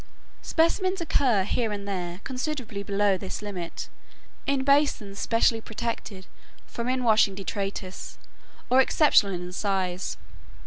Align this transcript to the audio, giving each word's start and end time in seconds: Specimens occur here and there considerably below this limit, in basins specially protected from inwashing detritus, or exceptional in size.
Specimens 0.41 0.99
occur 0.99 1.43
here 1.43 1.71
and 1.71 1.87
there 1.87 2.21
considerably 2.23 2.81
below 2.81 3.19
this 3.19 3.43
limit, 3.43 3.87
in 4.47 4.63
basins 4.63 5.19
specially 5.19 5.61
protected 5.61 6.25
from 6.65 6.89
inwashing 6.89 7.35
detritus, 7.35 8.17
or 8.71 8.81
exceptional 8.81 9.31
in 9.31 9.51
size. 9.51 10.17